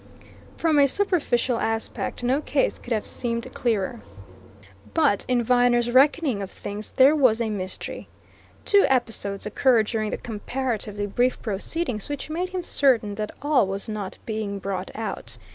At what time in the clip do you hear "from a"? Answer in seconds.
0.57-0.87